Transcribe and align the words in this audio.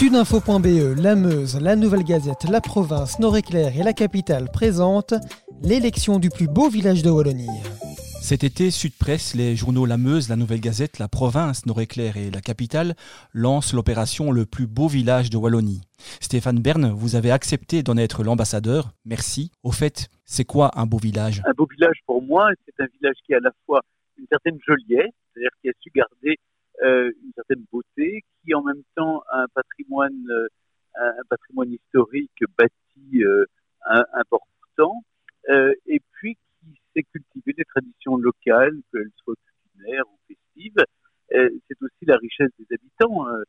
Sudinfo.be, 0.00 0.98
la 0.98 1.14
Meuse, 1.14 1.60
la 1.60 1.76
Nouvelle 1.76 2.04
Gazette, 2.04 2.48
la 2.50 2.62
Province, 2.62 3.18
Nord-Éclair 3.18 3.76
et 3.78 3.82
la 3.82 3.92
Capitale 3.92 4.46
présentent 4.50 5.12
l'élection 5.62 6.18
du 6.18 6.30
plus 6.30 6.48
beau 6.48 6.70
village 6.70 7.02
de 7.02 7.10
Wallonie. 7.10 7.60
Cet 8.22 8.42
été, 8.42 8.70
Sud 8.70 8.92
Presse, 8.98 9.34
les 9.34 9.56
journaux 9.56 9.84
La 9.84 9.98
Meuse, 9.98 10.30
La 10.30 10.36
Nouvelle 10.36 10.62
Gazette, 10.62 10.98
La 10.98 11.08
Province, 11.08 11.66
Nord-Éclair 11.66 12.16
et 12.16 12.30
La 12.30 12.40
Capitale 12.40 12.94
lancent 13.34 13.74
l'opération 13.74 14.32
Le 14.32 14.46
plus 14.46 14.66
beau 14.66 14.88
village 14.88 15.28
de 15.28 15.36
Wallonie. 15.36 15.82
Stéphane 16.22 16.60
Bern, 16.60 16.90
vous 16.92 17.14
avez 17.14 17.30
accepté 17.30 17.82
d'en 17.82 17.98
être 17.98 18.24
l'ambassadeur. 18.24 18.92
Merci. 19.04 19.52
Au 19.62 19.70
fait, 19.70 20.08
c'est 20.24 20.46
quoi 20.46 20.70
un 20.76 20.86
beau 20.86 20.96
village? 20.96 21.42
Un 21.44 21.52
beau 21.52 21.68
village 21.70 21.98
pour 22.06 22.22
moi, 22.22 22.48
c'est 22.64 22.82
un 22.82 22.88
village 22.98 23.16
qui 23.26 23.34
a 23.34 23.36
à 23.36 23.40
la 23.40 23.52
fois 23.66 23.82
une 24.16 24.26
certaine 24.30 24.58
joliesse, 24.66 25.12
c'est-à-dire 25.34 25.50
qui 25.60 25.68
a 25.68 25.72
su 25.78 25.90
garder 25.94 26.38
euh, 26.82 27.12
une 27.22 27.32
certaine 27.34 27.62
beauté, 27.70 28.24
qui 28.42 28.54
en 28.54 28.62
même 28.62 28.82
temps 28.96 29.22
a 29.30 29.42
un 29.42 29.46
patrimoine, 29.54 29.69
euh, 29.92 30.48
un 30.94 31.22
patrimoine 31.28 31.72
historique 31.72 32.42
bâti 32.58 33.24
euh, 33.24 33.44
important, 34.14 35.02
et 35.86 36.00
puis 36.12 36.36
qui 36.60 36.80
sait 36.94 37.02
cultiver 37.02 37.52
des 37.54 37.64
traditions 37.64 38.16
locales, 38.16 38.76
qu'elles 38.92 39.10
soient 39.22 39.34
culinaires 39.74 40.04
ou 40.06 40.18
festives. 40.28 40.84
c'est 41.30 41.82
aussi 41.82 42.04
la 42.04 42.16
richesse 42.18 42.50
des 42.58 42.66
habitants, 42.74 43.26
hein. 43.26 43.42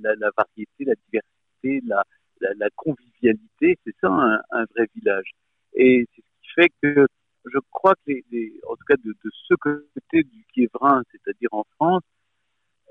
la, 0.00 0.30
variété, 0.36 0.84
la 0.84 0.94
diversité, 1.06 1.82
la, 1.86 2.68
convivialité, 2.74 3.78
c'est 3.84 3.94
ça 4.00 4.08
un, 4.08 4.64
vrai 4.74 4.88
village. 4.94 5.30
Et 5.74 6.06
c'est 6.14 6.22
ce 6.22 6.40
qui 6.40 6.48
fait 6.54 6.72
que 6.82 7.06
je 7.44 7.58
crois 7.70 7.94
que, 8.06 8.12
en 8.12 8.76
tout 8.76 8.84
cas 8.88 8.96
de, 9.04 9.14
ce 9.48 9.54
côté 9.54 10.22
du 10.24 10.44
Kievrin, 10.52 11.02
c'est-à-dire 11.12 11.50
en 11.52 11.64
France, 11.76 12.02
euh, 12.02 12.15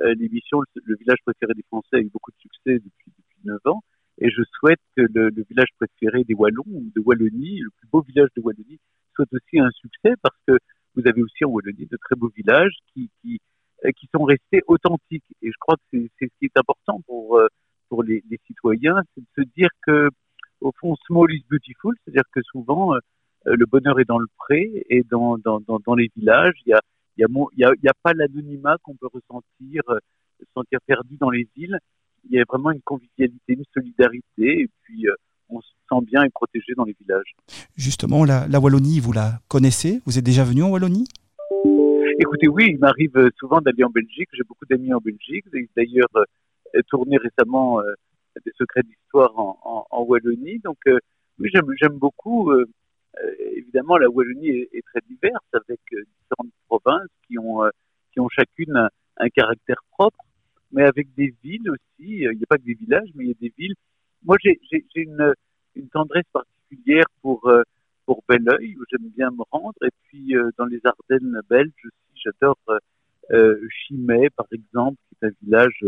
l'émission 0.02 0.62
le, 0.84 0.96
village 0.96 1.20
préféré 1.26 1.54
des 1.54 1.64
Français 1.64 1.98
a 1.98 2.00
eu 2.00 2.10
beaucoup 2.10 2.32
de 2.32 2.38
succès 2.40 2.76
depuis, 2.76 3.12
depuis 3.18 3.40
9 3.46 3.60
ans. 3.66 3.82
Et 4.18 4.30
je 4.30 4.42
souhaite 4.60 4.80
que 4.96 5.02
le, 5.02 5.30
le, 5.30 5.44
village 5.50 5.70
préféré 5.78 6.24
des 6.24 6.34
Wallons 6.34 6.64
ou 6.68 6.92
de 6.96 7.02
Wallonie, 7.02 7.60
le 7.60 7.70
plus 7.78 7.88
beau 7.92 8.02
village 8.02 8.30
de 8.36 8.42
Wallonie, 8.42 8.80
soit 9.14 9.26
aussi 9.32 9.60
un 9.60 9.72
succès 9.72 10.14
parce 10.22 10.38
que 10.48 10.58
vous 10.96 11.04
avez 11.06 11.22
aussi 11.22 11.44
en 11.44 11.50
Wallonie 11.50 11.86
de 11.86 11.98
très 11.98 12.16
beaux 12.16 12.32
villages 12.36 12.76
qui, 12.94 13.10
qui, 13.22 13.40
euh, 13.86 13.92
qui 13.92 14.08
sont 14.16 14.24
restés 14.24 14.62
authentiques. 14.68 15.26
Et 15.42 15.48
je 15.48 15.58
crois 15.60 15.76
que 15.76 15.82
c'est 15.92 16.28
ce 16.28 16.40
qui 16.40 16.46
est 16.46 16.58
important 16.58 17.02
pour, 17.06 17.38
euh, 17.38 17.48
pour 17.90 18.04
les, 18.04 18.24
les 18.30 18.40
citoyens, 18.48 19.02
c'est 19.14 19.22
de 19.22 19.44
se 19.44 19.54
dire 19.56 19.70
que, 19.86 20.10
au 20.62 20.72
fond, 20.80 20.96
small 21.08 21.32
is 21.34 21.44
beautiful, 21.50 21.94
c'est-à-dire 22.04 22.24
que 22.32 22.42
souvent, 22.44 22.96
le 23.46 23.66
bonheur 23.66 24.00
est 24.00 24.06
dans 24.06 24.18
le 24.18 24.28
pré 24.38 24.86
et 24.90 25.04
dans, 25.04 25.38
dans, 25.38 25.60
dans, 25.60 25.80
dans 25.86 25.94
les 25.94 26.10
villages. 26.16 26.56
Il 26.66 26.70
y 26.70 26.74
a, 26.74 26.82
il 27.18 27.26
n'y 27.58 27.64
a, 27.64 27.70
a, 27.70 27.94
pas 28.04 28.14
l'anonymat 28.14 28.78
qu'on 28.84 28.96
peut 28.96 29.08
ressentir, 29.08 29.82
euh, 29.90 30.00
se 30.40 30.46
sentir 30.54 30.80
perdu 30.86 31.18
dans 31.18 31.30
les 31.30 31.48
villes. 31.56 31.78
Il 32.30 32.36
y 32.36 32.40
a 32.40 32.44
vraiment 32.48 32.72
une 32.72 32.82
convivialité, 32.82 33.54
une 33.54 33.64
solidarité, 33.74 34.62
et 34.62 34.70
puis 34.84 35.08
euh, 35.08 35.14
on 35.50 35.62
se 35.62 35.70
sent 35.90 36.06
bien 36.06 36.24
et 36.24 36.30
protégé 36.30 36.74
dans 36.76 36.84
les 36.84 36.96
villages. 37.00 37.36
Justement, 37.76 38.26
la, 38.26 38.48
la 38.48 38.60
Wallonie, 38.60 39.00
vous 39.00 39.14
la 39.14 39.40
connaissez? 39.48 40.02
Vous 40.06 40.18
êtes 40.18 40.26
déjà 40.26 40.44
venu 40.44 40.64
en 40.64 40.70
Wallonie? 40.70 41.08
Écoutez, 42.20 42.48
oui, 42.48 42.70
il 42.72 42.80
m'arrive 42.80 43.16
euh, 43.18 43.30
souvent 43.38 43.62
d'aller 43.62 43.84
en 43.84 43.90
Belgique. 43.90 44.30
J'ai 44.34 44.44
beaucoup 44.44 44.66
d'amis 44.70 44.94
en 44.94 45.00
Belgique. 45.00 45.46
J'ai 45.54 45.70
d'ailleurs 45.76 46.10
tourné 46.90 47.16
récemment 47.18 47.80
des 48.46 48.52
secrets 48.58 48.82
d'histoire 48.84 49.38
en, 49.40 49.58
en, 49.64 49.86
en, 49.90 50.04
Wallonie. 50.04 50.60
Donc, 50.60 50.78
oui, 51.40 51.50
j'aime 51.54 51.98
beaucoup. 51.98 52.52
évidemment, 53.56 53.98
la 53.98 54.10
Wallonie 54.10 54.50
est, 54.50 54.70
est, 54.74 54.84
très 54.86 55.00
diverse 55.08 55.46
avec 55.54 55.80
différentes 56.26 56.54
provinces 56.68 57.10
qui 57.28 57.38
ont, 57.40 57.64
euh, 57.64 57.70
qui 58.14 58.15
chacune 58.30 58.90
un, 59.18 59.30
caractère 59.30 59.82
propre, 59.92 60.24
mais 60.72 60.84
avec 60.84 61.14
des 61.16 61.34
villes 61.44 61.70
aussi. 61.70 62.26
Euh, 62.26 62.34
il 62.34 62.38
n'y 62.38 62.44
a 62.44 62.48
pas 62.48 62.58
que 62.58 62.64
des 62.64 62.74
villages, 62.74 63.10
mais 63.16 63.26
il 63.26 63.28
y 63.30 63.32
a 63.32 63.40
des 63.40 63.54
villes. 63.58 63.76
Moi, 64.24 64.38
j'ai 64.42 64.60
une, 64.96 65.34
tendresse 65.92 66.26
particulière 66.34 67.06
pour, 67.22 67.48
euh, 67.48 67.64
pour 68.06 68.24
Belleuil, 68.28 68.76
où 68.78 68.84
j'aime 68.90 69.10
bien 69.10 69.30
me 69.32 69.44
rendre, 69.52 69.78
et 69.84 69.90
puis 70.04 70.34
dans 70.58 70.66
les 70.66 70.80
Ardennes 70.84 71.40
belges 71.50 71.72
aussi, 71.86 72.22
j'adore 72.24 72.58
euh, 73.32 73.60
Chimay, 73.70 74.30
par 74.36 74.48
exemple, 74.52 74.98
qui 75.10 75.16
est 75.22 75.28
un 75.28 75.32
village, 75.42 75.86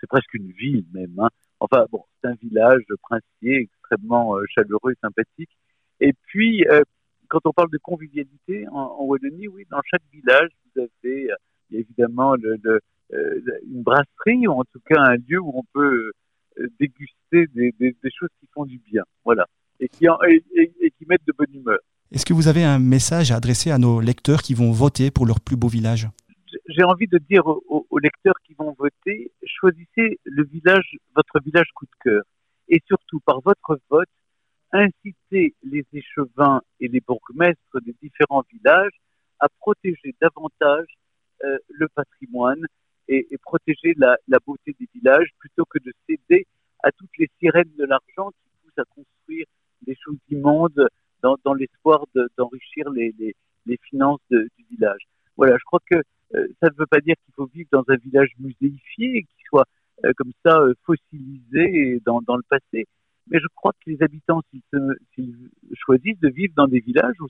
c'est 0.00 0.06
presque 0.06 0.32
une 0.34 0.50
ville 0.52 0.84
même. 0.92 1.18
Hein. 1.18 1.28
Enfin 1.60 1.86
bon, 1.90 2.04
c'est 2.20 2.28
un 2.28 2.34
village 2.34 2.84
princier 3.02 3.68
extrêmement 3.68 4.36
chaleureux 4.54 4.92
et 4.92 4.98
sympathique. 5.00 5.50
Et 6.00 6.12
puis, 6.26 6.64
quand 7.28 7.40
on 7.46 7.52
parle 7.52 7.70
de 7.70 7.78
convivialité 7.78 8.66
en, 8.68 9.04
Wallonie, 9.04 9.48
oui, 9.48 9.66
dans 9.70 9.80
chaque 9.84 10.02
village, 10.12 10.50
vous 10.64 10.82
avez 10.82 11.30
euh, 11.30 11.36
évidemment 11.70 12.34
le, 12.36 12.56
le, 12.62 12.80
euh, 13.12 13.40
une 13.70 13.82
brasserie 13.82 14.46
ou 14.46 14.52
en 14.52 14.64
tout 14.64 14.80
cas 14.86 15.00
un 15.00 15.16
lieu 15.16 15.38
où 15.40 15.52
on 15.54 15.64
peut 15.72 16.12
euh, 16.58 16.68
déguster 16.80 17.46
des, 17.54 17.72
des, 17.78 17.96
des, 18.02 18.10
choses 18.10 18.30
qui 18.40 18.48
font 18.54 18.64
du 18.64 18.78
bien, 18.78 19.02
voilà, 19.24 19.46
et 19.80 19.88
qui, 19.88 20.08
en, 20.08 20.16
et, 20.22 20.42
et, 20.54 20.90
qui 20.90 21.06
mettent 21.06 21.26
de 21.26 21.34
bonne 21.36 21.52
humeur. 21.52 21.78
Est-ce 22.12 22.24
que 22.24 22.32
vous 22.32 22.48
avez 22.48 22.64
un 22.64 22.78
message 22.78 23.32
à 23.32 23.36
adresser 23.36 23.70
à 23.70 23.78
nos 23.78 24.00
lecteurs 24.00 24.40
qui 24.40 24.54
vont 24.54 24.70
voter 24.70 25.10
pour 25.10 25.26
leur 25.26 25.40
plus 25.40 25.56
beau 25.56 25.68
village? 25.68 26.08
J'ai 26.68 26.84
envie 26.84 27.08
de 27.08 27.18
dire 27.18 27.46
aux, 27.46 27.86
aux, 27.90 27.98
lecteurs 27.98 28.36
qui 28.46 28.54
vont 28.54 28.74
voter, 28.78 29.32
choisissez 29.44 30.18
le 30.24 30.44
village, 30.44 30.96
votre 31.14 31.40
village 31.44 31.66
coup 31.74 31.86
de 31.86 32.10
cœur, 32.10 32.22
et 32.68 32.80
surtout 32.86 33.20
par 33.20 33.40
votre 33.40 33.78
vote, 33.90 34.08
inciter 34.72 35.54
les 35.62 35.84
échevins 35.92 36.62
et 36.80 36.88
les 36.88 37.00
bourgmestres 37.00 37.80
des 37.84 37.94
différents 38.02 38.44
villages 38.52 38.96
à 39.40 39.48
protéger 39.60 40.14
davantage 40.20 40.86
euh, 41.44 41.58
le 41.68 41.88
patrimoine 41.88 42.64
et, 43.08 43.26
protéger 43.42 43.94
la, 43.98 44.16
beauté 44.46 44.74
des 44.80 44.88
villages 44.94 45.28
plutôt 45.38 45.64
que 45.66 45.78
de 45.78 45.92
céder 46.08 46.46
à 46.82 46.90
toutes 46.90 47.16
les 47.18 47.28
sirènes 47.38 47.70
de 47.78 47.84
l'argent 47.84 48.30
qui 48.30 48.50
poussent 48.62 48.78
à 48.78 48.84
construire 48.84 49.46
des 49.82 49.94
choses 50.02 50.16
immondes 50.30 50.88
dans, 51.22 51.36
dans 51.44 51.52
l'espoir 51.52 52.06
d'enrichir 52.38 52.88
les, 52.90 53.14
les, 53.18 53.78
finances 53.90 54.20
du 54.30 54.64
village. 54.70 55.02
Voilà, 55.36 55.56
je 55.58 55.64
crois 55.64 55.80
que 55.90 55.96
euh, 55.96 56.48
ça 56.60 56.68
ne 56.68 56.76
veut 56.78 56.86
pas 56.86 57.00
dire 57.00 57.16
qu'il 57.24 57.34
faut 57.34 57.46
vivre 57.46 57.68
dans 57.72 57.84
un 57.88 57.96
village 57.96 58.32
muséifié 58.38 59.22
qui 59.22 59.44
soit 59.46 59.66
euh, 60.04 60.12
comme 60.16 60.32
ça 60.44 60.58
fossilisé 60.84 62.00
dans, 62.06 62.22
dans 62.22 62.36
le 62.36 62.44
passé, 62.48 62.86
mais 63.28 63.40
je 63.40 63.46
crois 63.54 63.72
que 63.72 63.90
les 63.90 64.02
habitants, 64.02 64.40
s'ils 65.14 65.50
choisissent 65.74 66.20
de 66.20 66.28
vivre 66.28 66.54
dans 66.56 66.68
des 66.68 66.80
villages 66.80 67.20
ou 67.20 67.28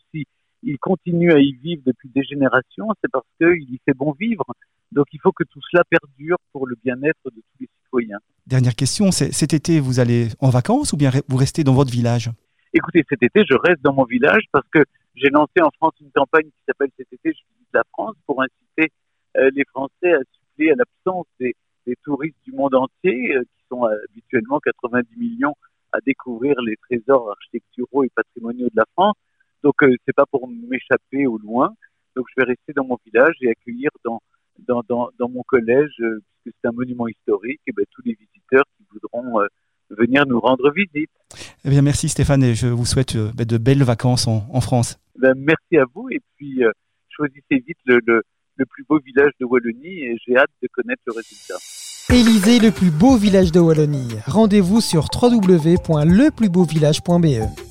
s'ils 0.65 0.79
continuent 0.79 1.33
à 1.33 1.39
y 1.39 1.53
vivre 1.53 1.83
depuis 1.87 2.09
des 2.15 2.23
générations, 2.23 2.89
c'est 3.03 3.11
parce 3.11 3.27
qu'il 3.39 3.63
y 3.71 3.81
fait 3.85 3.95
bon 3.95 4.13
vivre. 4.13 4.45
Donc 4.93 5.07
il 5.13 5.21
faut 5.21 5.33
que 5.33 5.45
tout 5.45 5.61
cela 5.71 5.83
perdure 5.85 6.39
pour 6.53 6.67
le 6.67 6.77
bien-être 6.83 7.25
de 7.27 7.31
tous 7.31 7.61
les 7.61 7.69
citoyens. 7.85 8.19
Dernière 8.47 8.75
question, 8.75 9.11
cet 9.11 9.53
été, 9.53 9.81
vous 9.81 10.01
allez 10.01 10.29
en 10.41 10.51
vacances 10.51 10.93
ou 10.93 10.97
bien 10.97 11.11
vous 11.29 11.37
restez 11.37 11.65
dans 11.65 11.75
votre 11.75 11.91
village? 11.91 12.31
Écoutez, 12.73 13.05
cet 13.09 13.23
été, 13.23 13.45
je 13.49 13.57
reste 13.57 13.83
dans 13.83 13.93
mon 13.93 14.05
village 14.05 14.45
parce 14.53 14.67
que 14.73 14.81
j'ai 15.15 15.31
lancé 15.31 15.61
en 15.63 15.71
France 15.79 15.95
une 16.01 16.11
campagne 16.11 16.47
qui 16.47 16.63
s'appelle 16.67 16.91
Cet 16.97 17.13
été, 17.13 17.33
je 17.33 17.43
visite 17.55 17.69
la 17.73 17.85
France 17.93 18.17
pour 18.27 18.43
inciter 18.43 18.93
euh, 19.37 19.51
les 19.55 19.65
Français 19.65 20.13
à 20.13 20.21
suppléer 20.33 20.73
à 20.73 20.75
l'absence 20.77 21.27
des, 21.39 21.55
des, 21.87 21.97
touristes 22.03 22.37
du 22.45 22.53
monde 22.53 22.75
entier, 22.75 23.37
euh, 23.37 23.43
qui 23.43 23.65
sont 23.69 23.85
habituellement 23.85 24.59
90 24.59 25.07
millions 25.17 25.55
à 25.93 25.99
découvrir 26.05 26.61
les 26.63 26.77
trésors 26.89 27.31
architecturaux 27.31 28.03
et 28.03 28.11
patrimoniaux 28.15 28.67
de 28.67 28.77
la 28.77 28.87
France. 28.95 29.15
Donc 29.65 29.83
euh, 29.83 29.93
c'est 30.07 30.15
pas 30.15 30.27
pour 30.27 30.47
m'échapper 30.49 31.27
au 31.27 31.39
loin. 31.39 31.75
Donc 32.15 32.27
je 32.31 32.35
vais 32.41 32.47
rester 32.47 32.73
dans 32.77 32.85
mon 32.85 32.97
village 33.05 33.35
et 33.41 33.51
accueillir 33.51 33.91
dans 34.05 34.21
dans, 34.69 34.83
dans, 34.89 35.09
dans 35.19 35.29
mon 35.29 35.43
collège, 35.43 35.91
euh, 36.01 36.21
puisque 36.43 36.55
c'est 36.63 36.69
un 36.69 36.73
monument 36.73 37.09
historique, 37.09 37.61
et 37.67 37.73
ben, 37.73 37.85
tous 37.91 38.03
les 38.05 38.13
visiteurs 38.13 38.63
qui 38.77 38.85
voudront 38.93 39.41
euh, 39.41 39.47
venir 39.91 40.25
nous 40.27 40.39
rendre 40.39 40.71
visite. 40.73 41.11
Eh 41.65 41.71
bien 41.71 41.83
merci 41.83 42.09
Stéphane 42.09 42.45
et 42.45 42.55
je 42.55 42.69
vous 42.69 42.87
souhaite 42.87 43.17
euh, 43.17 43.33
ben, 43.35 43.45
de 43.45 43.59
belles 43.59 43.83
vacances 43.83 44.29
en, 44.29 44.47
en 44.53 44.61
France. 44.61 44.97
Ben, 45.19 45.35
merci 45.37 45.77
à 45.77 45.87
vous 45.93 46.09
et 46.11 46.21
puis 46.37 46.63
euh, 46.65 46.71
choisissez 47.09 47.65
vite 47.67 47.79
le, 47.85 47.99
le, 48.07 48.23
le 48.57 48.67
plus 48.67 48.85
beau 48.89 49.01
village 49.01 49.33
de 49.41 49.45
Wallonie 49.45 50.05
et 50.05 50.17
j'ai 50.25 50.37
hâte 50.37 50.51
de 50.63 50.69
connaître 50.69 51.03
le 51.07 51.15
résultat. 51.15 51.57
Élysée, 52.11 52.61
le 52.61 52.71
plus 52.71 52.91
beau 52.91 53.17
village 53.17 53.51
de 53.51 53.59
Wallonie. 53.60 54.15
Rendez-vous 54.27 54.81
sur 54.81 55.07
www.leplusbeauvillage.be. 55.21 57.64